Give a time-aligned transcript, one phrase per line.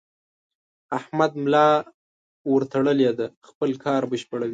[0.97, 1.67] احمد ملا
[2.51, 4.49] ورته تړلې ده؛ خپل کار بشپړوي.